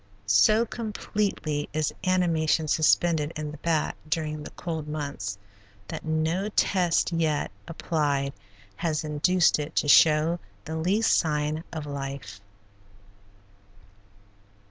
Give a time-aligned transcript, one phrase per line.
[0.25, 5.37] So completely is animation suspended in the bat during the cold months
[5.89, 8.33] that no test yet applied
[8.77, 12.41] has induced it to show the least sign of life.